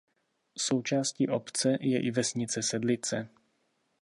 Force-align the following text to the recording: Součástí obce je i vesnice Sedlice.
Součástí 0.57 1.27
obce 1.27 1.71
je 1.81 2.05
i 2.07 2.11
vesnice 2.11 2.63
Sedlice. 2.63 3.29